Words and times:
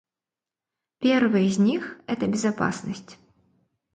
Первый 0.97 1.45
из 1.45 1.59
них— 1.59 1.95
это 2.07 2.25
безопасность. 2.25 3.19